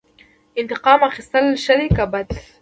انتقام 0.59 0.99
اخیستل 1.09 1.45
ښه 1.63 1.73
دي 1.79 1.87
که 1.95 2.05
بد؟ 2.13 2.29